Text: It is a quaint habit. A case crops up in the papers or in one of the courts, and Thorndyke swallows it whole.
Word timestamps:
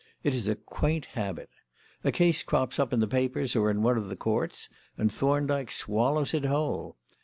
It 0.23 0.33
is 0.33 0.47
a 0.47 0.55
quaint 0.55 1.05
habit. 1.13 1.51
A 2.03 2.11
case 2.11 2.41
crops 2.41 2.79
up 2.79 2.91
in 2.91 3.01
the 3.01 3.07
papers 3.07 3.55
or 3.55 3.69
in 3.69 3.83
one 3.83 3.99
of 3.99 4.09
the 4.09 4.15
courts, 4.15 4.67
and 4.97 5.11
Thorndyke 5.13 5.71
swallows 5.71 6.33
it 6.33 6.45
whole. 6.45 6.97